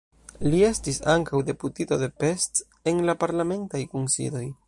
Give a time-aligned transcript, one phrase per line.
[0.53, 2.63] Li estis ankaŭ deputito de Pest
[2.93, 4.45] en la parlamentaj kunsidoj.